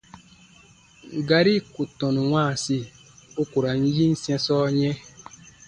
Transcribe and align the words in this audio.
Gari 1.27 1.55
ku 1.71 1.81
tɔnu 1.99 2.21
wãasi, 2.33 2.77
u 3.41 3.43
ku 3.51 3.57
ra 3.63 3.71
n 3.81 3.83
yin 3.95 4.13
sɛ̃sɔ 4.23 4.57
yɛ̃. 4.79 4.95